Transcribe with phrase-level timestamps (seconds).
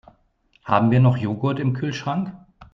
[0.65, 2.33] Haben wir noch Joghurt im Kühlschrank?